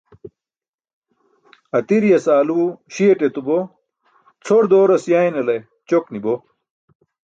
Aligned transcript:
Atiriyas 1.77 2.25
aalu 2.33 2.57
śiyate 2.93 3.25
etubo, 3.29 3.57
cʰor 4.45 4.63
dooras 4.71 5.03
yaynale 5.13 5.55
ćok 5.89 6.05
ni 6.11 6.19
bo. 6.23 6.33